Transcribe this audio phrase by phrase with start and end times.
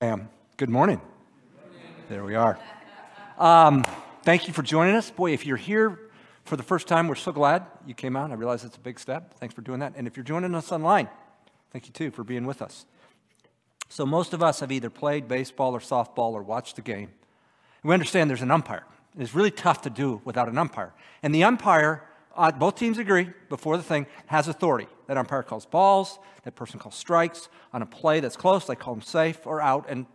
[0.00, 0.30] Bam.
[0.56, 0.98] Good morning.
[2.08, 2.58] There we are.
[3.36, 3.84] Um,
[4.22, 5.10] thank you for joining us.
[5.10, 6.00] Boy, if you're here
[6.46, 8.30] for the first time, we're so glad you came out.
[8.30, 9.34] I realize it's a big step.
[9.34, 9.92] Thanks for doing that.
[9.96, 11.10] And if you're joining us online,
[11.70, 12.86] thank you too for being with us.
[13.90, 17.10] So, most of us have either played baseball or softball or watched the game.
[17.82, 18.86] We understand there's an umpire.
[19.18, 20.94] It's really tough to do without an umpire.
[21.22, 22.04] And the umpire,
[22.36, 24.86] uh, both teams agree before the thing, has authority.
[25.06, 27.48] That umpire calls balls, that person calls strikes.
[27.72, 29.86] On a play that's close, they call them safe or out.
[29.88, 30.06] And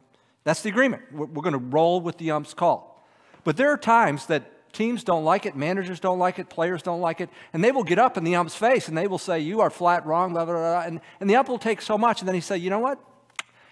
[0.43, 1.03] that's the agreement.
[1.11, 3.05] We're, we're going to roll with the ump's call.
[3.43, 7.01] But there are times that teams don't like it, managers don't like it, players don't
[7.01, 9.39] like it, and they will get up in the ump's face and they will say,
[9.39, 10.81] You are flat wrong, blah, blah, blah.
[10.81, 12.99] And, and the ump will take so much, and then he say, You know what?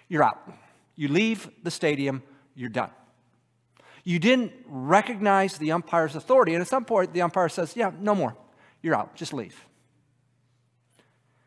[0.08, 0.38] You're out.
[0.96, 2.22] You leave the stadium,
[2.54, 2.90] you're done.
[4.04, 8.14] You didn't recognize the umpire's authority, and at some point the umpire says, Yeah, no
[8.14, 8.36] more.
[8.82, 9.16] You're out.
[9.16, 9.64] Just leave.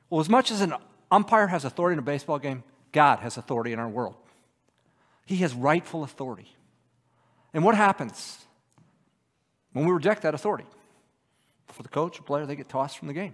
[0.09, 0.73] Well, as much as an
[1.11, 4.15] umpire has authority in a baseball game, God has authority in our world.
[5.25, 6.51] He has rightful authority.
[7.53, 8.45] And what happens
[9.73, 10.65] when we reject that authority?
[11.67, 13.33] For the coach or player, they get tossed from the game.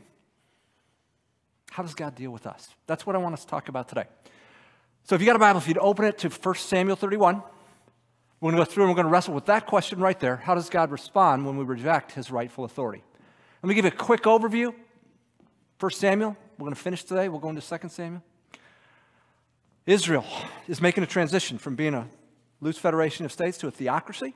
[1.70, 2.70] How does God deal with us?
[2.88, 4.06] That's what I want us to talk about today.
[5.04, 7.42] So if you got a Bible, if you'd open it to 1 Samuel 31,
[8.44, 10.36] we're going to go through and we're going to wrestle with that question right there.
[10.36, 13.02] How does God respond when we reject his rightful authority?
[13.62, 14.76] Let me give you a quick overview.
[15.78, 17.30] First Samuel, we're going to finish today.
[17.30, 18.22] We'll go into 2 Samuel.
[19.86, 20.26] Israel
[20.68, 22.06] is making a transition from being a
[22.60, 24.36] loose federation of states to a theocracy.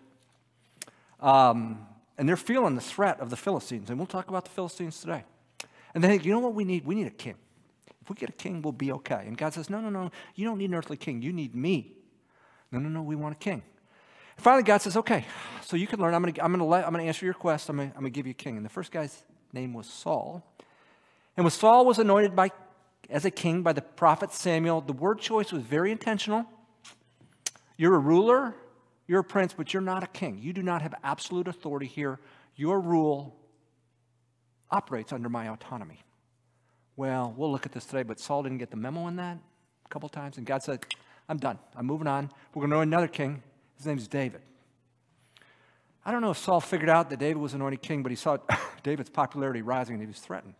[1.19, 1.85] Um,
[2.17, 3.89] and they're feeling the threat of the Philistines.
[3.89, 5.25] And we'll talk about the Philistines today.
[5.93, 6.85] And they think, you know what we need?
[6.85, 7.35] We need a king.
[8.01, 9.25] If we get a king, we'll be okay.
[9.27, 11.21] And God says, no, no, no, you don't need an earthly king.
[11.21, 11.91] You need me.
[12.71, 13.63] No, no, no, we want a king.
[14.37, 15.25] Finally, God says, okay,
[15.61, 16.13] so you can learn.
[16.13, 17.69] I'm going to I'm gonna I'm gonna answer your request.
[17.69, 18.55] I'm going to give you a king.
[18.55, 20.43] And the first guy's name was Saul.
[21.35, 22.51] And when Saul was anointed by,
[23.09, 26.45] as a king by the prophet Samuel, the word choice was very intentional.
[27.77, 28.55] You're a ruler,
[29.07, 30.39] you're a prince, but you're not a king.
[30.41, 32.19] You do not have absolute authority here.
[32.55, 33.35] Your rule
[34.71, 36.03] operates under my autonomy.
[36.95, 39.37] Well, we'll look at this today, but Saul didn't get the memo on that
[39.85, 40.83] a couple times, and God said,
[41.29, 41.59] I'm done.
[41.75, 42.31] I'm moving on.
[42.53, 43.43] We're going to know another king.
[43.77, 44.41] His name's David.
[46.05, 48.37] I don't know if Saul figured out that David was anointed king, but he saw
[48.83, 50.55] David's popularity rising and he was threatened.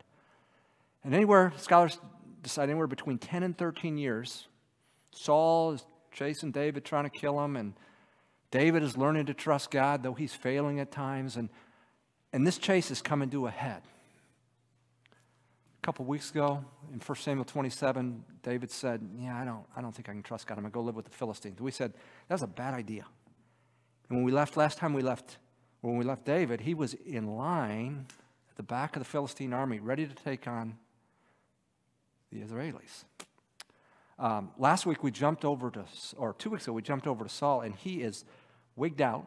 [1.04, 2.00] And anywhere, scholars
[2.44, 4.48] decide anywhere between 10 and 13 years,
[5.12, 7.74] Saul is chasing David, trying to kill him, and
[8.52, 11.38] David is learning to trust God, though he's failing at times.
[11.38, 11.50] And,
[12.34, 13.82] and this chase is coming to a head.
[15.88, 20.10] Couple weeks ago, in 1 Samuel 27, David said, Yeah, I don't, I don't think
[20.10, 20.56] I can trust God.
[20.58, 21.62] I'm going to go live with the Philistines.
[21.62, 21.94] We said,
[22.28, 23.06] That was a bad idea.
[24.10, 25.38] And when we left, last time we left,
[25.80, 28.06] when we left David, he was in line
[28.50, 30.76] at the back of the Philistine army, ready to take on
[32.34, 33.06] the Israelis.
[34.20, 35.86] Um, last week we jumped over to,
[36.18, 38.26] or two weeks ago, we jumped over to Saul, and he is
[38.76, 39.26] wigged out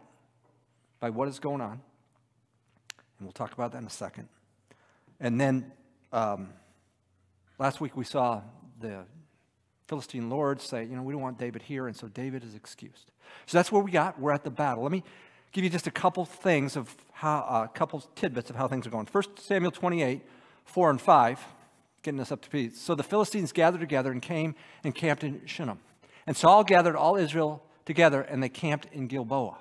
[1.00, 1.80] by what is going on.
[3.18, 4.28] And we'll talk about that in a second.
[5.18, 5.72] And then
[6.12, 6.50] um,
[7.58, 8.42] last week we saw
[8.80, 9.04] the
[9.86, 13.10] Philistine lords say, you know, we don't want David here, and so David is excused.
[13.46, 14.20] So that's where we got.
[14.20, 14.82] We're at the battle.
[14.82, 15.02] Let me
[15.52, 18.86] give you just a couple things of how, a uh, couple tidbits of how things
[18.86, 19.06] are going.
[19.06, 20.22] First Samuel 28,
[20.64, 21.40] 4 and 5
[22.02, 22.76] getting us up to speed.
[22.76, 24.54] So the Philistines gathered together and came
[24.84, 25.80] and camped in Shunem.
[26.26, 29.58] And Saul gathered all Israel together and they camped in Gilboa.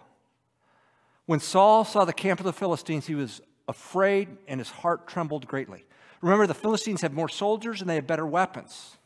[1.26, 5.48] When Saul saw the camp of the Philistines, he was afraid and his heart trembled
[5.48, 5.86] greatly.
[6.22, 8.98] Remember, the Philistines have more soldiers and they have better weapons.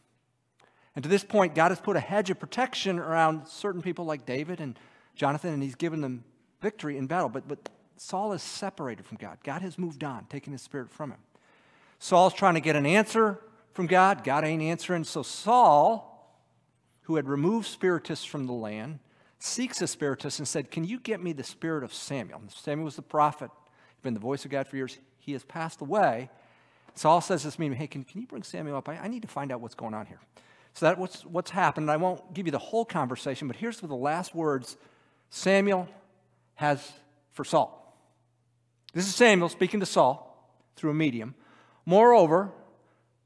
[0.96, 4.26] And to this point, God has put a hedge of protection around certain people like
[4.26, 4.78] David and
[5.16, 6.24] Jonathan, and he's given them
[6.62, 7.30] victory in battle.
[7.30, 9.38] But, but Saul is separated from God.
[9.44, 11.20] God has moved on, taking his spirit from him.
[12.00, 13.40] Saul's trying to get an answer
[13.74, 14.24] from God.
[14.24, 15.04] God ain't answering.
[15.04, 16.38] So Saul,
[17.04, 19.00] who had removed spiritists from the land,
[19.40, 22.40] seeks a spiritist and said, Can you get me the spirit of Samuel?
[22.40, 23.52] And Samuel was the prophet,
[23.96, 24.98] he'd been the voice of God for years.
[25.18, 26.30] He has passed away.
[26.96, 28.90] Saul says this meeting, Hey, can, can you bring Samuel up?
[28.90, 30.20] I, I need to find out what's going on here.
[30.74, 31.90] So that's what's, what's happened.
[31.90, 34.78] I won't give you the whole conversation, but here's the last words
[35.30, 35.88] Samuel
[36.56, 36.92] has
[37.32, 37.80] for Saul.
[38.94, 40.30] This is Samuel speaking to Saul
[40.76, 41.36] through a medium.
[41.86, 42.52] Moreover,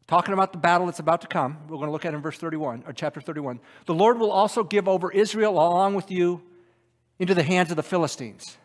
[0.08, 2.38] talking about the battle that's about to come, we're going to look at in verse
[2.38, 3.60] 31, or chapter 31.
[3.86, 6.42] The Lord will also give over Israel along with you
[7.20, 8.58] into the hands of the Philistines.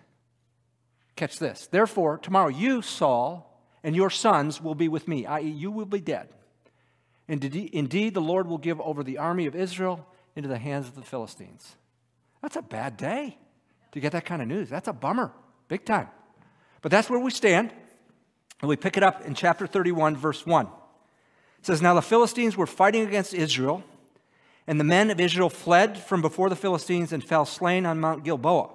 [1.16, 1.68] Catch this.
[1.70, 3.51] Therefore, tomorrow you, Saul,
[3.82, 6.28] and your sons will be with me, i.e., you will be dead.
[7.28, 10.06] And indeed, the Lord will give over the army of Israel
[10.36, 11.76] into the hands of the Philistines.
[12.40, 13.38] That's a bad day
[13.92, 14.68] to get that kind of news.
[14.68, 15.32] That's a bummer,
[15.68, 16.08] big time.
[16.80, 17.72] But that's where we stand.
[18.60, 20.66] And we pick it up in chapter 31, verse 1.
[20.66, 23.84] It says, Now the Philistines were fighting against Israel,
[24.66, 28.24] And the men of Israel fled from before the Philistines and fell slain on Mount
[28.24, 28.70] Gilboa.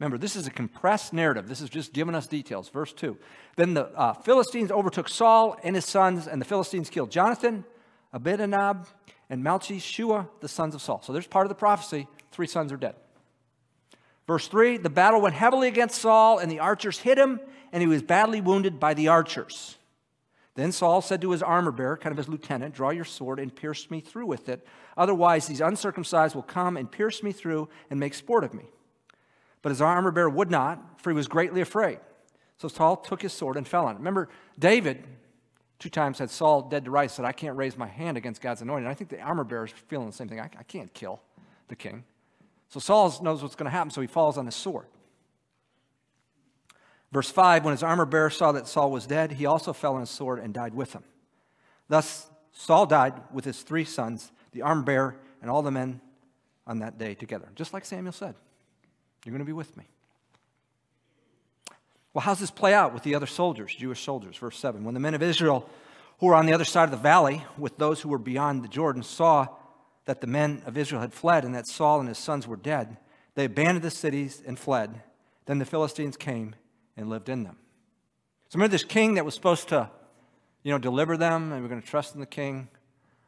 [0.00, 1.48] Remember, this is a compressed narrative.
[1.48, 2.68] This is just giving us details.
[2.68, 3.16] Verse 2.
[3.56, 7.64] Then the uh, Philistines overtook Saul and his sons, and the Philistines killed Jonathan,
[8.12, 8.88] Abinadab,
[9.30, 11.00] and Malchi Shua, the sons of Saul.
[11.02, 12.08] So there's part of the prophecy.
[12.32, 12.96] Three sons are dead.
[14.26, 17.40] Verse 3 The battle went heavily against Saul, and the archers hit him,
[17.72, 19.76] and he was badly wounded by the archers.
[20.56, 23.54] Then Saul said to his armor bearer, kind of his lieutenant, Draw your sword and
[23.54, 24.66] pierce me through with it.
[24.96, 28.64] Otherwise, these uncircumcised will come and pierce me through and make sport of me.
[29.64, 31.98] But his armor bearer would not, for he was greatly afraid.
[32.58, 33.98] So Saul took his sword and fell on it.
[33.98, 34.28] Remember,
[34.58, 35.02] David
[35.78, 38.60] two times had Saul dead to rights, said, I can't raise my hand against God's
[38.60, 38.84] anointed.
[38.84, 40.38] And I think the armor bearer is feeling the same thing.
[40.38, 41.22] I, I can't kill
[41.68, 42.04] the king.
[42.68, 44.84] So Saul knows what's going to happen, so he falls on his sword.
[47.10, 50.00] Verse 5 When his armor bearer saw that Saul was dead, he also fell on
[50.00, 51.04] his sword and died with him.
[51.88, 56.02] Thus, Saul died with his three sons, the armor bearer, and all the men
[56.66, 57.48] on that day together.
[57.54, 58.34] Just like Samuel said,
[59.24, 59.84] You're going to be with me.
[62.12, 64.36] Well, how's this play out with the other soldiers, Jewish soldiers?
[64.36, 65.68] Verse 7 When the men of Israel
[66.18, 68.68] who were on the other side of the valley with those who were beyond the
[68.68, 69.48] Jordan saw
[70.04, 72.98] that the men of Israel had fled and that Saul and his sons were dead,
[73.34, 75.02] they abandoned the cities and fled.
[75.46, 76.54] Then the Philistines came
[76.96, 77.56] and lived in them.
[78.48, 79.90] So remember this king that was supposed to,
[80.62, 82.68] you know, deliver them and we're going to trust in the king?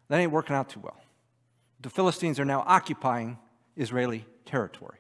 [0.09, 0.97] That ain't working out too well.
[1.81, 3.39] The Philistines are now occupying
[3.77, 4.99] Israeli territory.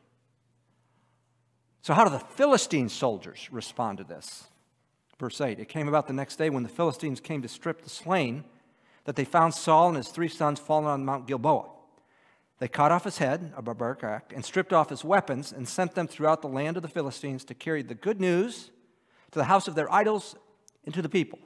[1.86, 4.48] So, how do the Philistine soldiers respond to this?
[5.20, 7.88] Verse 8 It came about the next day when the Philistines came to strip the
[7.88, 8.42] slain
[9.04, 11.68] that they found Saul and his three sons fallen on Mount Gilboa.
[12.58, 15.94] They cut off his head, a barbaric act, and stripped off his weapons and sent
[15.94, 18.72] them throughout the land of the Philistines to carry the good news
[19.30, 20.34] to the house of their idols
[20.86, 21.38] and to the people.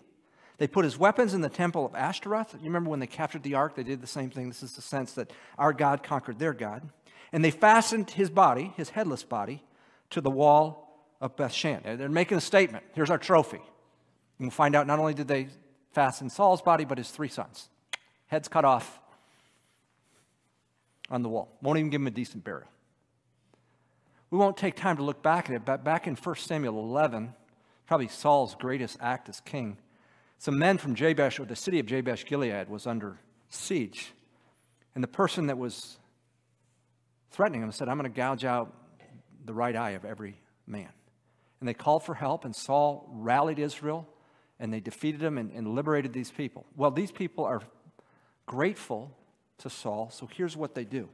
[0.57, 2.55] They put his weapons in the temple of Ashtaroth.
[2.55, 4.49] You remember when they captured the ark, they did the same thing.
[4.49, 6.89] This is the sense that our God conquered their God.
[7.31, 9.65] And they fastened his body, his headless body,
[10.11, 11.83] to the wall of Bethshan.
[11.83, 12.85] They're making a statement.
[12.95, 13.59] Here's our trophy.
[13.59, 15.49] And we'll find out not only did they
[15.93, 17.69] fasten Saul's body, but his three sons.
[18.27, 19.01] Heads cut off
[21.11, 21.57] on the wall.
[21.63, 22.69] Won't even give him a decent burial.
[24.31, 27.35] We won't take time to look back at it, but back in 1 Samuel 11,
[27.87, 29.77] probably Saul's greatest act as king,
[30.39, 33.19] some men from Jabesh, or the city of Jabesh Gilead, was under
[33.51, 34.13] siege.
[34.95, 35.99] And the person that was
[37.31, 38.73] threatening him said, I'm going to gouge out
[39.45, 40.89] the right eye of every man.
[41.61, 44.09] And they called for help, and Saul rallied Israel
[44.61, 46.67] and they defeated them and, and liberated these people.
[46.77, 47.63] Well, these people are
[48.47, 49.11] grateful
[49.59, 51.09] to Saul, so here's what they do.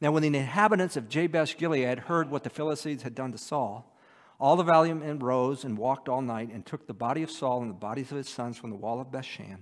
[0.00, 3.96] Now, when the inhabitants of Jabesh Gilead heard what the Philistines had done to Saul,
[4.40, 7.60] all the valiant men rose and walked all night and took the body of Saul
[7.60, 9.58] and the bodies of his sons from the wall of Bethshan.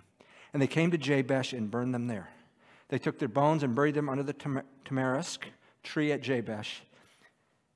[0.52, 2.30] And they came to Jabesh and burned them there.
[2.88, 4.32] They took their bones and buried them under the
[4.84, 5.40] tamarisk
[5.82, 6.82] tree at Jabesh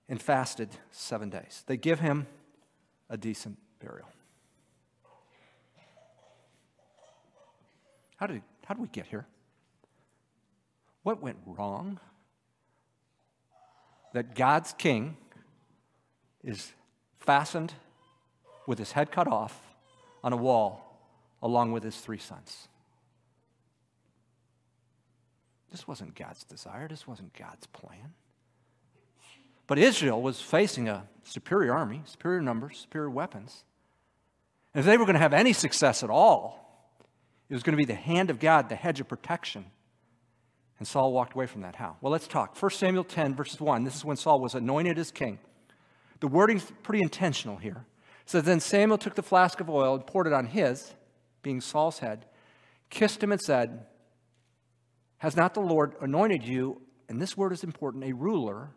[0.08, 1.64] and fasted seven days.
[1.66, 2.26] They give him
[3.08, 4.08] a decent burial.
[8.16, 9.26] How did, how did we get here?
[11.02, 11.98] What went wrong?
[14.12, 15.16] That God's king
[16.44, 16.72] is
[17.20, 17.74] fastened
[18.66, 19.60] with his head cut off
[20.22, 21.00] on a wall
[21.42, 22.68] along with his three sons.
[25.70, 28.12] This wasn't God's desire, this wasn't God's plan.
[29.66, 33.64] But Israel was facing a superior army, superior numbers, superior weapons.
[34.74, 36.62] And if they were going to have any success at all,
[37.48, 39.66] it was going to be the hand of God, the hedge of protection.
[40.78, 41.76] And Saul walked away from that.
[41.76, 41.96] How?
[42.00, 42.60] Well, let's talk.
[42.60, 43.84] 1 Samuel 10, verses 1.
[43.84, 45.38] This is when Saul was anointed as king.
[46.20, 47.84] The wording's pretty intentional here.
[48.22, 50.94] It says, Then Samuel took the flask of oil and poured it on his,
[51.42, 52.24] being Saul's head,
[52.90, 53.86] kissed him, and said,
[55.18, 58.70] Has not the Lord anointed you, and this word is important, a ruler,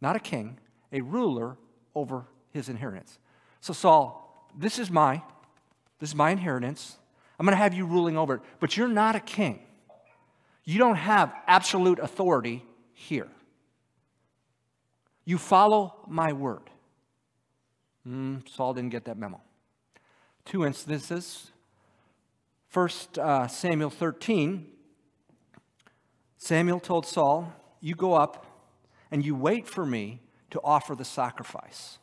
[0.00, 0.58] not a king,
[0.92, 1.56] a ruler
[1.94, 3.18] over his inheritance?
[3.60, 5.22] So, Saul, this is my,
[5.98, 6.98] this is my inheritance.
[7.38, 8.40] I'm going to have you ruling over it.
[8.60, 9.60] But you're not a king.
[10.64, 13.28] You don't have absolute authority here.
[15.24, 16.70] You follow my word.
[18.06, 19.40] Mm, Saul didn't get that memo.
[20.44, 21.50] Two instances.
[22.68, 24.66] First, uh, Samuel 13.
[26.36, 28.45] Samuel told Saul, You go up
[29.10, 30.20] and you wait for me
[30.50, 31.98] to offer the sacrifice.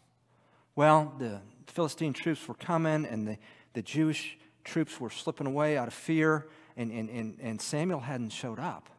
[0.76, 3.38] Well, the Philistine troops were coming and the,
[3.74, 8.30] the Jewish troops were slipping away out of fear, and, and, and, and Samuel hadn't
[8.30, 8.90] showed up.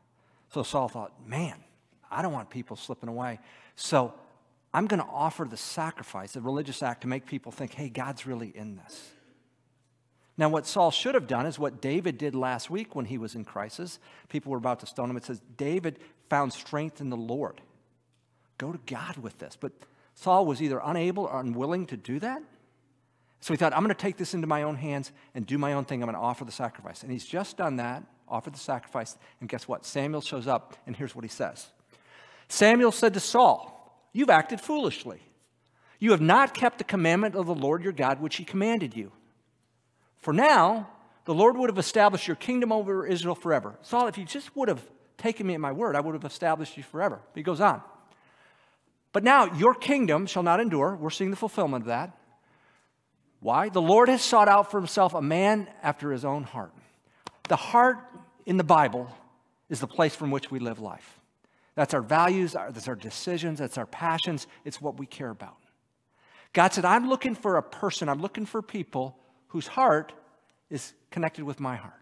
[0.52, 1.56] So Saul thought, man,
[2.10, 3.40] I don't want people slipping away.
[3.76, 4.14] So
[4.72, 8.26] I'm going to offer the sacrifice, the religious act, to make people think, hey, God's
[8.26, 9.10] really in this.
[10.36, 13.36] Now, what Saul should have done is what David did last week when he was
[13.36, 14.00] in crisis.
[14.28, 15.16] People were about to stone him.
[15.16, 17.60] It says, David found strength in the Lord.
[18.58, 19.56] Go to God with this.
[19.58, 19.72] But
[20.14, 22.42] Saul was either unable or unwilling to do that.
[23.40, 25.74] So he thought, I'm going to take this into my own hands and do my
[25.74, 26.02] own thing.
[26.02, 27.02] I'm going to offer the sacrifice.
[27.02, 29.18] And he's just done that, offered the sacrifice.
[29.40, 29.84] And guess what?
[29.84, 31.68] Samuel shows up, and here's what he says
[32.48, 33.70] Samuel said to Saul,
[34.12, 35.20] You've acted foolishly.
[35.98, 39.12] You have not kept the commandment of the Lord your God, which he commanded you.
[40.18, 40.88] For now,
[41.24, 43.78] the Lord would have established your kingdom over Israel forever.
[43.82, 44.82] Saul, if you just would have
[45.18, 47.20] taken me at my word, I would have established you forever.
[47.32, 47.82] But he goes on.
[49.14, 50.96] But now your kingdom shall not endure.
[50.96, 52.18] We're seeing the fulfillment of that.
[53.38, 53.68] Why?
[53.68, 56.72] The Lord has sought out for himself a man after his own heart.
[57.48, 57.98] The heart
[58.44, 59.08] in the Bible
[59.70, 61.20] is the place from which we live life.
[61.76, 65.58] That's our values, that's our decisions, that's our passions, it's what we care about.
[66.52, 69.16] God said, I'm looking for a person, I'm looking for people
[69.48, 70.12] whose heart
[70.70, 71.94] is connected with my heart.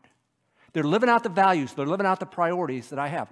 [0.72, 3.30] They're living out the values, they're living out the priorities that I have.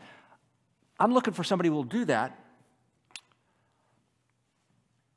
[0.98, 2.36] I'm looking for somebody who will do that.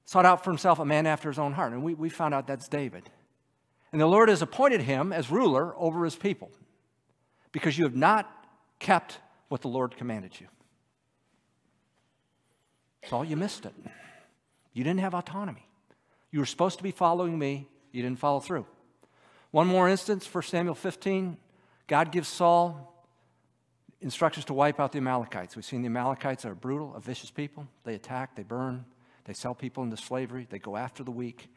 [0.06, 1.74] Sought out for himself a man after his own heart.
[1.74, 3.10] And we, we found out that's David.
[3.92, 6.52] And the Lord has appointed him as ruler over his people
[7.52, 8.30] because you have not
[8.80, 10.48] kept what the Lord commanded you.
[13.08, 13.74] Saul, you missed it.
[14.74, 15.68] You didn't have autonomy.
[16.32, 18.66] You were supposed to be following me, you didn't follow through.
[19.52, 21.38] One more instance, 1 Samuel 15,
[21.86, 23.06] God gives Saul
[24.02, 25.56] instructions to wipe out the Amalekites.
[25.56, 27.68] We've seen the Amalekites are brutal, a vicious people.
[27.84, 28.86] They attack, they burn,
[29.25, 31.48] they sell people into slavery, they go after the weak.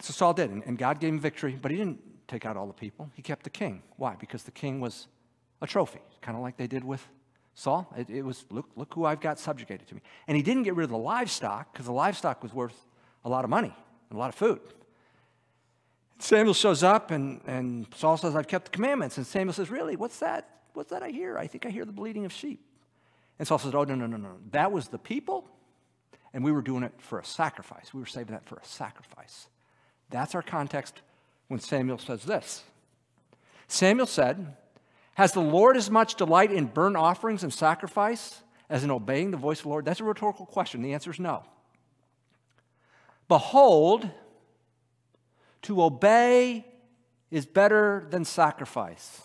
[0.00, 2.72] So Saul did, and God gave him victory, but he didn't take out all the
[2.72, 3.10] people.
[3.14, 3.82] He kept the king.
[3.96, 4.14] Why?
[4.14, 5.08] Because the king was
[5.60, 7.04] a trophy, kind of like they did with
[7.54, 7.92] Saul.
[7.96, 10.02] It, it, was, look, look who I've got subjugated to me.
[10.28, 12.86] And he didn't get rid of the livestock because the livestock was worth
[13.24, 13.74] a lot of money
[14.10, 14.60] and a lot of food.
[16.20, 19.16] Samuel shows up and, and Saul says, I've kept the commandments.
[19.18, 19.96] And Samuel says, Really?
[19.96, 20.48] What's that?
[20.74, 21.38] What's that I hear?
[21.38, 22.60] I think I hear the bleating of sheep.
[23.38, 24.36] And Saul says, Oh, no, no, no, no.
[24.50, 25.48] That was the people,
[26.38, 27.92] and we were doing it for a sacrifice.
[27.92, 29.48] We were saving that for a sacrifice.
[30.08, 31.00] That's our context
[31.48, 32.62] when Samuel says this.
[33.66, 34.54] Samuel said,
[35.14, 38.40] Has the Lord as much delight in burnt offerings and sacrifice
[38.70, 39.84] as in obeying the voice of the Lord?
[39.84, 40.80] That's a rhetorical question.
[40.80, 41.42] The answer is no.
[43.26, 44.08] Behold,
[45.62, 46.64] to obey
[47.32, 49.22] is better than sacrifice.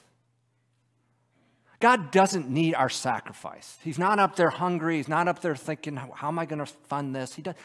[1.84, 3.78] God doesn't need our sacrifice.
[3.84, 4.96] He's not up there hungry.
[4.96, 7.36] He's not up there thinking, how am I going to fund this?
[7.36, 7.56] He does.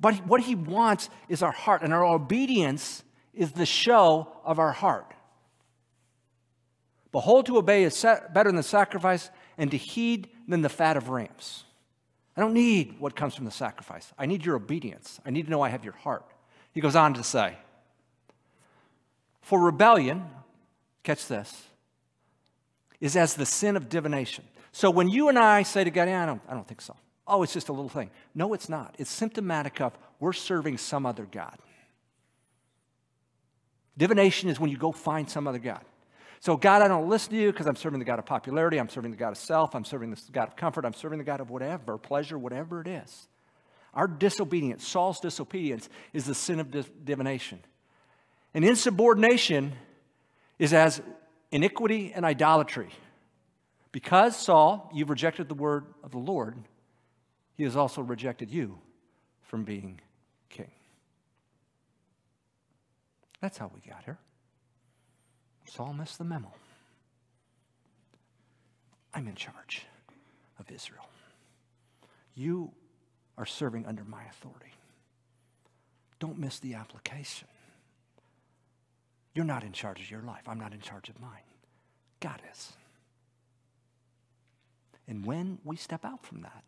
[0.00, 4.72] But what he wants is our heart, and our obedience is the show of our
[4.72, 5.12] heart.
[7.12, 11.64] Behold, to obey is better than sacrifice, and to heed than the fat of rams.
[12.38, 14.14] I don't need what comes from the sacrifice.
[14.18, 15.20] I need your obedience.
[15.26, 16.24] I need to know I have your heart.
[16.72, 17.58] He goes on to say,
[19.42, 20.24] For rebellion,
[21.02, 21.67] catch this,
[23.00, 24.44] is as the sin of divination.
[24.72, 26.96] So when you and I say to God, yeah, I don't, I don't think so.
[27.26, 28.10] Oh, it's just a little thing.
[28.34, 28.94] No, it's not.
[28.98, 31.58] It's symptomatic of we're serving some other God.
[33.96, 35.84] Divination is when you go find some other God.
[36.40, 38.78] So, God, I don't listen to you because I'm serving the God of popularity.
[38.78, 39.74] I'm serving the God of self.
[39.74, 40.84] I'm serving the God of comfort.
[40.84, 43.28] I'm serving the God of whatever, pleasure, whatever it is.
[43.92, 46.70] Our disobedience, Saul's disobedience, is the sin of
[47.04, 47.58] divination.
[48.54, 49.72] And insubordination
[50.58, 51.02] is as
[51.50, 52.90] iniquity and idolatry.
[53.92, 56.56] Because, Saul, you've rejected the word of the Lord,
[57.56, 58.78] he has also rejected you
[59.42, 60.00] from being
[60.48, 60.70] king.
[63.40, 64.18] That's how we got here.
[65.64, 66.52] Saul missed the memo.
[69.14, 69.86] I'm in charge
[70.58, 71.08] of Israel.
[72.34, 72.72] You
[73.36, 74.72] are serving under my authority.
[76.20, 77.48] Don't miss the application.
[79.38, 80.48] You're not in charge of your life.
[80.48, 81.46] I'm not in charge of mine.
[82.18, 82.72] God is.
[85.06, 86.64] And when we step out from that,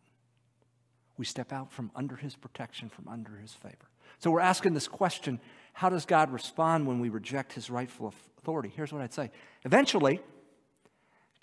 [1.17, 3.89] we step out from under his protection, from under his favor.
[4.19, 5.41] So we're asking this question
[5.73, 8.71] how does God respond when we reject his rightful authority?
[8.73, 9.31] Here's what I'd say.
[9.65, 10.21] Eventually,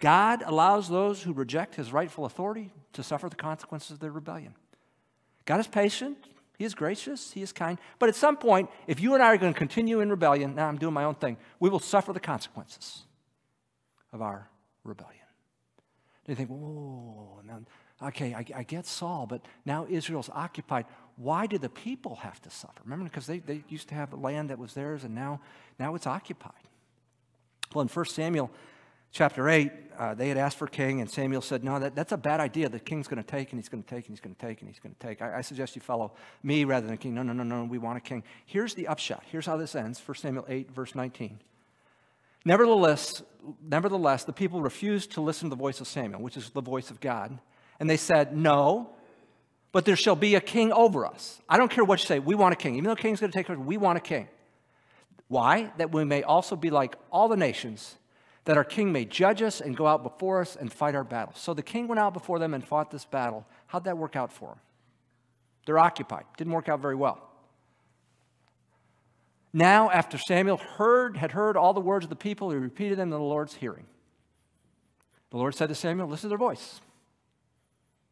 [0.01, 4.55] God allows those who reject his rightful authority to suffer the consequences of their rebellion.
[5.45, 6.17] God is patient,
[6.59, 9.39] he is gracious, he is kind, but at some point, if you and I are
[9.39, 12.21] going to continue in rebellion, now I'm doing my own thing, we will suffer the
[12.21, 13.05] consequences
[14.13, 14.51] of our
[14.85, 15.15] rebellion.
[16.27, 17.61] You think, whoa, now,
[18.09, 20.85] okay, I, I get Saul, but now Israel's occupied
[21.19, 22.81] why do the people have to suffer?
[22.85, 25.41] Remember, because they, they used to have land that was theirs and now,
[25.79, 26.53] now it's occupied.
[27.75, 28.51] Well, in 1 Samuel
[29.13, 32.17] chapter 8, uh, they had asked for king, and Samuel said, No, that, that's a
[32.17, 32.69] bad idea.
[32.69, 34.61] The king's going to take, and he's going to take, and he's going to take,
[34.61, 35.21] and he's going to take.
[35.21, 36.13] I, I, suggest you follow
[36.43, 37.15] me rather than king.
[37.15, 38.23] No, no, no, no, we want a king.
[38.47, 39.25] Here's the upshot.
[39.27, 41.41] Here's how this ends 1 Samuel 8, verse 19.
[42.45, 43.23] Nevertheless,
[43.63, 46.91] nevertheless, the people refused to listen to the voice of Samuel, which is the voice
[46.91, 47.39] of God.
[47.81, 48.91] And they said, No,
[49.73, 51.41] but there shall be a king over us.
[51.49, 52.77] I don't care what you say, we want a king.
[52.77, 54.29] Even though king's going to take over, we want a king.
[55.27, 55.73] Why?
[55.77, 57.98] That we may also be like all the nations,
[58.49, 61.35] that our king may judge us and go out before us and fight our battle.
[61.37, 63.47] So the king went out before them and fought this battle.
[63.67, 64.59] How'd that work out for them?
[65.67, 66.25] They're occupied.
[66.39, 67.21] Didn't work out very well.
[69.53, 73.09] Now, after Samuel heard, had heard all the words of the people, he repeated them
[73.09, 73.85] in the Lord's hearing.
[75.29, 76.81] The Lord said to Samuel, Listen to their voice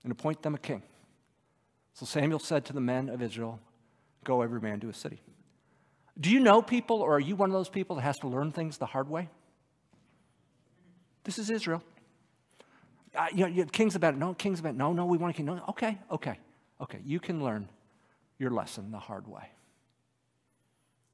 [0.02, 0.82] and appoint them a king.
[1.94, 3.58] So Samuel said to the men of Israel,
[4.22, 5.22] Go every man to his city.
[6.20, 8.52] Do you know people, or are you one of those people that has to learn
[8.52, 9.30] things the hard way?
[11.26, 11.82] This is Israel.
[13.12, 14.16] Uh, you know, you king's about it.
[14.16, 14.76] no, king's about it.
[14.76, 15.46] no, no, we want a king.
[15.46, 16.38] No, okay, okay,
[16.80, 17.00] okay.
[17.04, 17.68] You can learn
[18.38, 19.50] your lesson the hard way.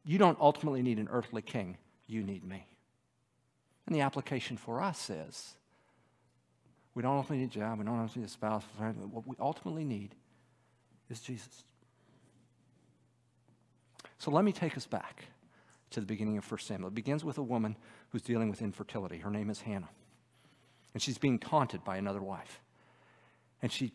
[0.05, 2.67] You don't ultimately need an earthly king, you need me.
[3.87, 5.55] And the application for us is
[6.95, 8.65] we don't ultimately need a job, we don't ultimately need a spouse.
[9.11, 10.15] What we ultimately need
[11.09, 11.65] is Jesus.
[14.19, 15.25] So let me take us back
[15.93, 16.89] to the beginning of 1 Samuel.
[16.89, 17.77] It begins with a woman
[18.11, 19.19] who's dealing with infertility.
[19.19, 19.89] Her name is Hannah.
[20.95, 22.61] And she's being taunted by another wife.
[23.63, 23.93] And she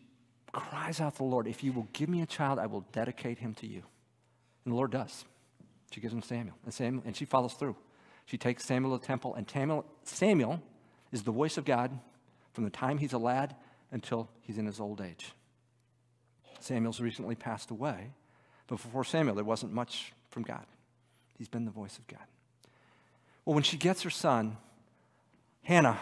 [0.52, 3.38] cries out to the Lord, If you will give me a child, I will dedicate
[3.38, 3.82] him to you.
[4.64, 5.24] And the Lord does.
[5.92, 6.56] She gives him Samuel.
[6.64, 7.76] And, Samuel, and she follows through.
[8.26, 10.62] She takes Samuel to the temple, and Samuel, Samuel
[11.12, 11.98] is the voice of God
[12.52, 13.56] from the time he's a lad
[13.90, 15.32] until he's in his old age.
[16.60, 18.10] Samuel's recently passed away,
[18.66, 20.66] but before Samuel, there wasn't much from God.
[21.38, 22.26] He's been the voice of God.
[23.44, 24.56] Well, when she gets her son,
[25.62, 25.98] Hannah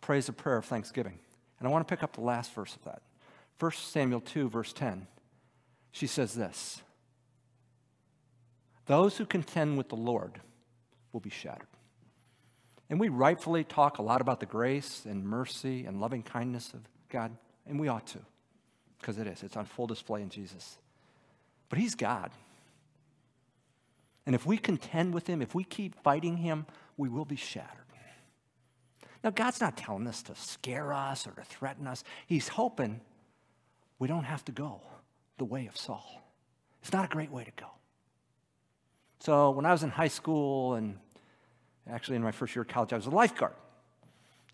[0.00, 1.18] prays a prayer of thanksgiving.
[1.58, 3.02] And I want to pick up the last verse of that.
[3.60, 5.06] 1 Samuel 2, verse 10.
[5.92, 6.82] She says this
[8.86, 10.40] Those who contend with the Lord
[11.12, 11.68] will be shattered.
[12.90, 16.80] And we rightfully talk a lot about the grace and mercy and loving kindness of
[17.08, 17.36] God,
[17.66, 18.18] and we ought to,
[19.00, 19.42] because it is.
[19.42, 20.78] It's on full display in Jesus.
[21.68, 22.32] But He's God.
[24.26, 27.82] And if we contend with him, if we keep fighting him, we will be shattered.
[29.24, 32.02] Now, God's not telling us to scare us or to threaten us.
[32.26, 33.00] He's hoping
[33.98, 34.80] we don't have to go
[35.38, 36.22] the way of Saul.
[36.82, 37.68] It's not a great way to go.
[39.20, 40.98] So, when I was in high school and
[41.88, 43.54] actually in my first year of college, I was a lifeguard.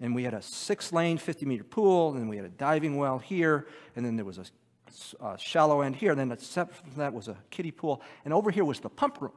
[0.00, 3.18] And we had a six lane, 50 meter pool, and we had a diving well
[3.18, 7.14] here, and then there was a, a shallow end here, and then except from that
[7.14, 9.32] was a kiddie pool, and over here was the pump room.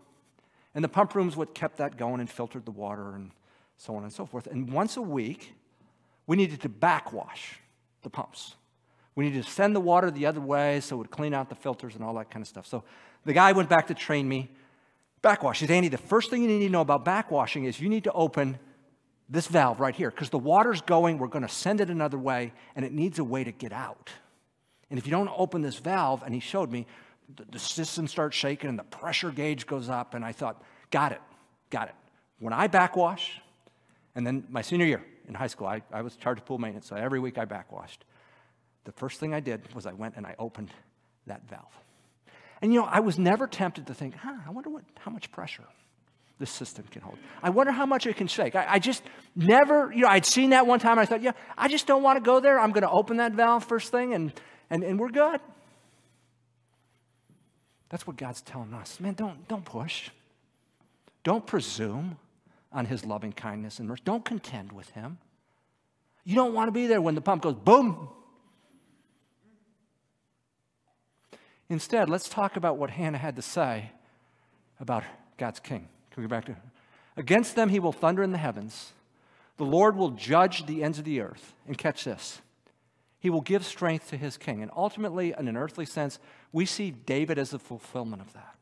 [0.73, 3.31] And the pump room's what kept that going and filtered the water and
[3.77, 4.47] so on and so forth.
[4.47, 5.53] And once a week,
[6.27, 7.60] we needed to backwash
[8.03, 8.55] the pumps.
[9.15, 11.55] We needed to send the water the other way so it would clean out the
[11.55, 12.65] filters and all that kind of stuff.
[12.65, 12.84] So
[13.25, 14.49] the guy went back to train me.
[15.21, 15.60] Backwash.
[15.60, 18.05] He said, Andy, the first thing you need to know about backwashing is you need
[18.05, 18.57] to open
[19.29, 22.53] this valve right here because the water's going, we're going to send it another way,
[22.75, 24.10] and it needs a way to get out.
[24.89, 26.86] And if you don't open this valve, and he showed me,
[27.35, 30.13] the, the system starts shaking and the pressure gauge goes up.
[30.13, 31.21] And I thought, got it,
[31.69, 31.95] got it.
[32.39, 33.39] When I backwash,
[34.15, 36.95] and then my senior year in high school, I, I was charged pool maintenance, so
[36.95, 38.03] every week I backwashed.
[38.83, 40.71] The first thing I did was I went and I opened
[41.27, 41.77] that valve.
[42.61, 45.31] And you know, I was never tempted to think, huh, I wonder what, how much
[45.31, 45.63] pressure
[46.39, 47.17] this system can hold.
[47.43, 48.55] I wonder how much it can shake.
[48.55, 49.03] I, I, just
[49.35, 52.17] never, you know, I'd seen that one time I thought, yeah, I just don't want
[52.17, 52.59] to go there.
[52.59, 54.33] I'm going to open that valve first thing and,
[54.69, 55.39] and, and we're good.
[57.91, 59.01] That's what God's telling us.
[59.01, 60.10] Man, don't, don't push.
[61.23, 62.17] Don't presume
[62.71, 64.01] on his loving kindness and mercy.
[64.06, 65.17] Don't contend with him.
[66.23, 68.08] You don't want to be there when the pump goes boom.
[71.67, 73.91] Instead, let's talk about what Hannah had to say
[74.80, 75.04] about
[75.38, 75.89] God's king.
[76.12, 76.56] Can we go back to
[77.17, 78.93] Against them he will thunder in the heavens.
[79.58, 81.54] The Lord will judge the ends of the earth.
[81.67, 82.41] And catch this
[83.21, 84.63] he will give strength to his king.
[84.63, 86.19] And ultimately, in an earthly sense,
[86.51, 88.55] we see David as the fulfillment of that.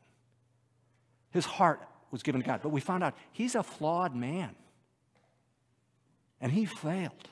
[1.30, 4.54] His heart was given to God, but we found out he's a flawed man.
[6.42, 7.28] And he failed.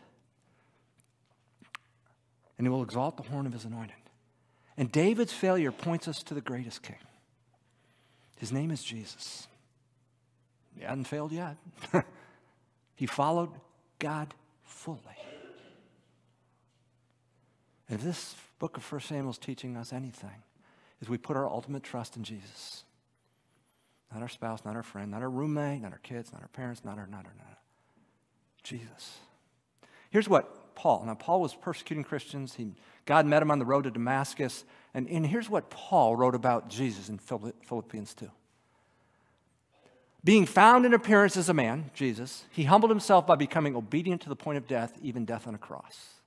[2.56, 3.94] And he will exalt the horn of his anointed.
[4.78, 6.96] And David's failure points us to the greatest king.
[8.38, 9.48] His name is Jesus.
[10.74, 11.56] He hadn't failed yet.
[12.94, 13.50] he followed
[13.98, 15.02] God fully.
[17.88, 20.42] If this book of 1 Samuel is teaching us anything,
[21.00, 22.84] is we put our ultimate trust in Jesus.
[24.12, 26.84] Not our spouse, not our friend, not our roommate, not our kids, not our parents,
[26.84, 27.58] not our, not our, not our.
[28.62, 29.18] Jesus.
[30.10, 32.54] Here's what Paul, now Paul was persecuting Christians.
[32.54, 32.72] He,
[33.04, 34.64] God met him on the road to Damascus.
[34.94, 38.30] And, and here's what Paul wrote about Jesus in Philippians 2.
[40.24, 44.28] Being found in appearance as a man, Jesus, he humbled himself by becoming obedient to
[44.28, 46.17] the point of death, even death on a cross.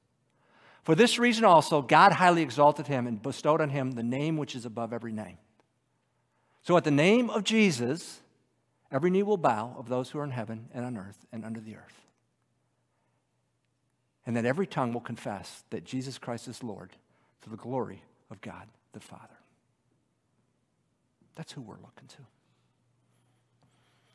[0.84, 4.56] For this reason also, God highly exalted him and bestowed on him the name which
[4.56, 5.38] is above every name.
[6.64, 8.22] So at the name of Jesus,
[8.92, 11.60] every knee will bow of those who are in heaven and on earth and under
[11.60, 12.02] the earth.
[14.26, 16.92] And that every tongue will confess that Jesus Christ is Lord
[17.42, 19.38] to the glory of God the Father.
[21.36, 22.18] That's who we're looking to.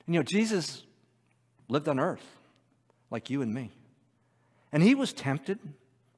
[0.06, 0.84] And you know, Jesus
[1.68, 2.24] lived on earth
[3.10, 3.72] like you and me.
[4.72, 5.58] And he was tempted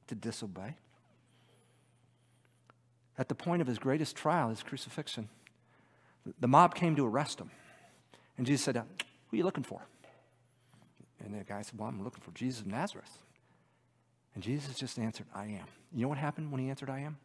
[0.09, 0.75] to disobey.
[3.17, 5.29] At the point of his greatest trial, his crucifixion,
[6.39, 7.51] the mob came to arrest him.
[8.37, 8.83] And Jesus said, uh,
[9.29, 9.81] Who are you looking for?
[11.23, 13.17] And the guy said, Well, I'm looking for Jesus of Nazareth.
[14.35, 15.65] And Jesus just answered, I am.
[15.93, 17.17] You know what happened when he answered, I am?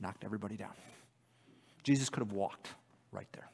[0.00, 0.72] Knocked everybody down.
[1.82, 2.68] Jesus could have walked
[3.12, 3.48] right there.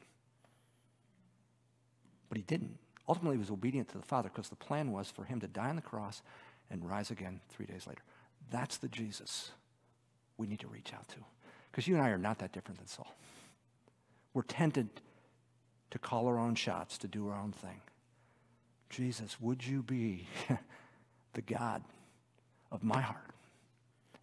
[2.28, 2.78] But he didn't.
[3.08, 5.68] Ultimately, he was obedient to the Father because the plan was for him to die
[5.68, 6.22] on the cross
[6.70, 8.02] and rise again three days later.
[8.50, 9.50] That's the Jesus
[10.36, 11.16] we need to reach out to.
[11.70, 13.14] Because you and I are not that different than Saul.
[14.32, 14.88] We're tempted
[15.90, 17.80] to call our own shots, to do our own thing.
[18.90, 20.26] Jesus, would you be
[21.34, 21.82] the God
[22.70, 23.30] of my heart?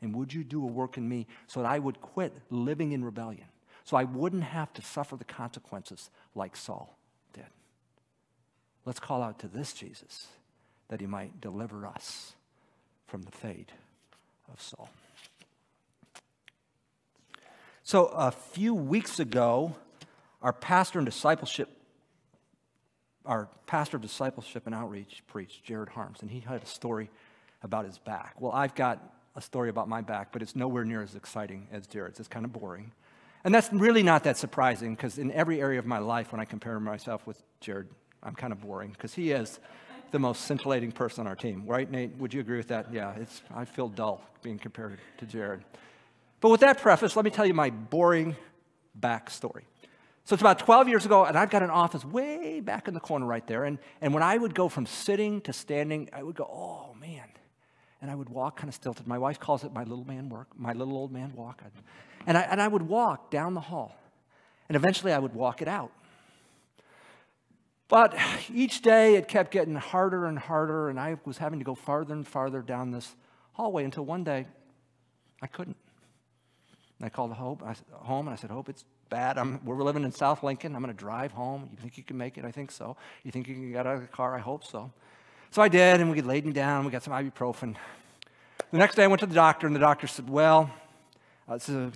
[0.02, 3.04] And would you do a work in me so that I would quit living in
[3.04, 3.46] rebellion?
[3.84, 6.98] So I wouldn't have to suffer the consequences like Saul
[7.34, 7.46] did.
[8.86, 10.28] Let's call out to this Jesus
[10.88, 12.34] that he might deliver us
[13.08, 13.72] from the fate
[14.54, 14.90] of Saul.
[17.84, 19.76] So, a few weeks ago,
[20.42, 21.70] our pastor and discipleship,
[23.26, 27.10] our pastor of discipleship and outreach preached, Jared Harms, and he had a story
[27.64, 28.36] about his back.
[28.40, 29.00] Well, I've got
[29.36, 32.20] a story about my back, but it's nowhere near as exciting as Jared's.
[32.20, 32.92] It's kind of boring.
[33.44, 36.46] And that's really not that surprising because in every area of my life, when I
[36.46, 37.88] compare myself with Jared,
[38.22, 39.60] I'm kind of boring because he is
[40.12, 42.16] the most scintillating person on our team, right, Nate?
[42.18, 42.94] Would you agree with that?
[42.94, 45.64] Yeah, it's, I feel dull being compared to Jared.
[46.40, 48.36] But with that preface, let me tell you my boring
[49.00, 49.64] backstory.
[50.26, 53.00] So it's about 12 years ago, and I've got an office way back in the
[53.00, 53.64] corner right there.
[53.64, 57.26] And, and when I would go from sitting to standing, I would go, oh man.
[58.02, 59.08] And I would walk kind of stilted.
[59.08, 61.62] My wife calls it my little man work, my little old man walk.
[62.26, 63.96] And I, and I would walk down the hall.
[64.70, 65.92] And eventually I would walk it out.
[67.92, 68.16] But
[68.54, 72.14] each day it kept getting harder and harder, and I was having to go farther
[72.14, 73.18] and farther down this
[73.52, 74.48] hallway until one day
[75.42, 75.76] I couldn't.
[77.00, 79.38] And I called Hope, I, home and I said, Hope, it's bad.
[79.38, 80.74] I'm, we're living in South Lincoln.
[80.74, 81.68] I'm going to drive home.
[81.70, 82.46] You think you can make it?
[82.46, 82.96] I think so.
[83.26, 84.38] You think you can get out of the car?
[84.38, 84.90] I hope so.
[85.50, 86.86] So I did, and we get laid me down.
[86.86, 87.76] We got some ibuprofen.
[88.72, 90.72] The next day I went to the doctor, and the doctor said, Well,
[91.50, 91.92] uh, a,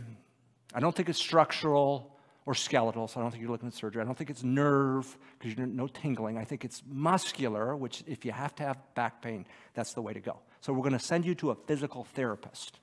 [0.73, 2.14] I don't think it's structural
[2.45, 4.01] or skeletal, so I don't think you're looking at surgery.
[4.01, 6.38] I don't think it's nerve, because you're no tingling.
[6.38, 10.13] I think it's muscular, which if you have to have back pain, that's the way
[10.13, 10.38] to go.
[10.62, 12.79] So we're going to send you to a physical therapist.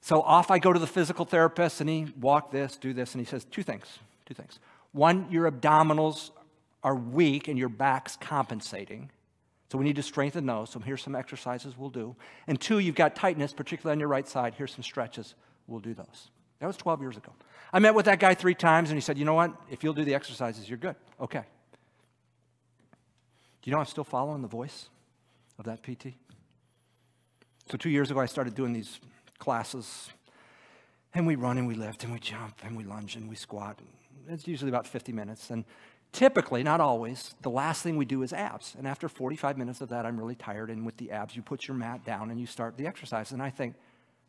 [0.00, 3.24] So off I go to the physical therapist, and he walk this, do this, and
[3.24, 3.98] he says two things.
[4.24, 4.58] Two things.
[4.92, 6.30] One, your abdominals
[6.82, 9.10] are weak and your back's compensating.
[9.70, 10.70] So we need to strengthen those.
[10.70, 12.16] So here's some exercises we'll do.
[12.46, 14.54] And two, you've got tightness, particularly on your right side.
[14.56, 15.34] Here's some stretches.
[15.66, 16.30] We'll do those.
[16.60, 17.32] That was 12 years ago.
[17.72, 19.52] I met with that guy three times and he said, You know what?
[19.70, 20.96] If you'll do the exercises, you're good.
[21.20, 21.44] Okay.
[23.62, 24.88] Do you know I'm still following the voice
[25.58, 26.14] of that PT?
[27.68, 29.00] So two years ago, I started doing these
[29.38, 30.10] classes.
[31.14, 33.78] And we run and we lift and we jump and we lunge and we squat.
[34.28, 35.50] It's usually about 50 minutes.
[35.50, 35.64] And
[36.12, 38.74] typically, not always, the last thing we do is abs.
[38.76, 40.70] And after 45 minutes of that, I'm really tired.
[40.70, 43.32] And with the abs, you put your mat down and you start the exercise.
[43.32, 43.74] And I think,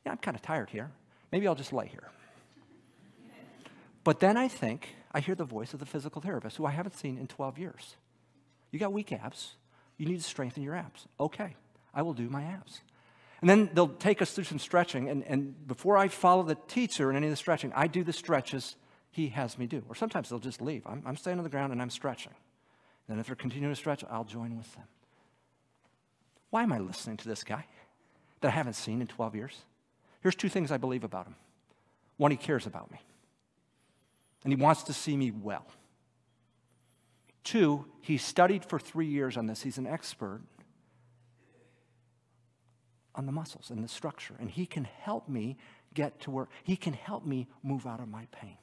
[0.05, 0.89] yeah, I'm kind of tired here.
[1.31, 2.09] Maybe I'll just lay here.
[4.07, 6.97] But then I think, I hear the voice of the physical therapist, who I haven't
[6.97, 7.97] seen in 12 years.
[8.71, 9.55] You got weak abs.
[9.97, 11.09] You need to strengthen your abs.
[11.19, 11.57] Okay,
[11.93, 12.79] I will do my abs.
[13.41, 15.09] And then they'll take us through some stretching.
[15.09, 18.13] And, and before I follow the teacher in any of the stretching, I do the
[18.13, 18.77] stretches
[19.11, 19.83] he has me do.
[19.89, 20.83] Or sometimes they'll just leave.
[20.87, 22.33] I'm, I'm staying on the ground and I'm stretching.
[23.09, 24.85] And if they're continuing to stretch, I'll join with them.
[26.49, 27.65] Why am I listening to this guy
[28.39, 29.65] that I haven't seen in 12 years?
[30.21, 31.35] Here's two things I believe about him
[32.15, 32.99] one, he cares about me
[34.47, 35.65] and he wants to see me well.
[37.43, 39.61] Two, he studied for three years on this.
[39.61, 40.39] He's an expert
[43.13, 45.57] on the muscles and the structure, and he can help me
[45.93, 48.55] get to where he can help me move out of my pain.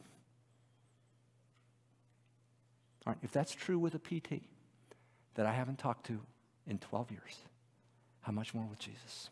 [3.06, 4.40] All right, if that's true with a PT
[5.34, 6.18] that I haven't talked to
[6.66, 7.36] in 12 years,
[8.22, 9.28] how much more with Jesus?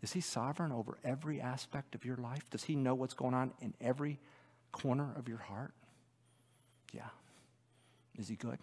[0.00, 2.48] Is he sovereign over every aspect of your life?
[2.48, 4.18] Does he know what's going on in every
[4.72, 5.72] corner of your heart?
[6.92, 7.08] Yeah.
[8.18, 8.58] Is he good?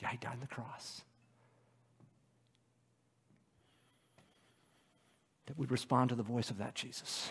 [0.00, 1.02] Yeah, he died on the cross.
[5.46, 7.30] That we respond to the voice of that Jesus.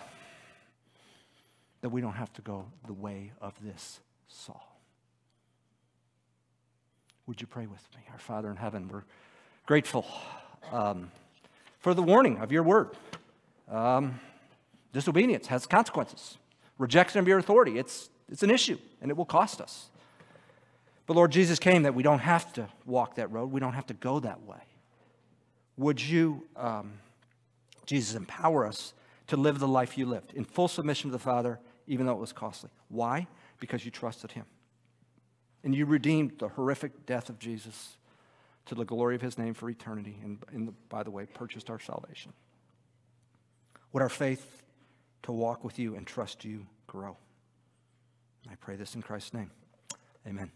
[1.82, 4.76] That we don't have to go the way of this Saul.
[7.28, 8.02] Would you pray with me?
[8.12, 9.04] Our Father in heaven, we're
[9.66, 10.06] grateful
[10.72, 11.12] um,
[11.80, 12.90] for the warning of your word.
[13.70, 14.20] Um,
[14.94, 16.38] disobedience has consequences.
[16.78, 19.90] Rejection of your authority, it's, it's an issue, and it will cost us.
[21.06, 23.86] But Lord Jesus came that we don't have to walk that road, we don't have
[23.88, 24.62] to go that way.
[25.78, 26.94] Would you, um,
[27.86, 28.94] Jesus, empower us
[29.28, 32.20] to live the life you lived in full submission to the Father, even though it
[32.20, 32.70] was costly?
[32.90, 33.28] Why?
[33.60, 34.46] Because you trusted Him.
[35.64, 37.98] And you redeemed the horrific death of Jesus
[38.66, 41.80] to the glory of His name for eternity, and, and by the way, purchased our
[41.80, 42.34] salvation.
[43.94, 44.64] Would our faith
[45.26, 47.18] to walk with you and trust you grow?
[48.50, 49.52] I pray this in Christ's name.
[50.28, 50.52] Amen.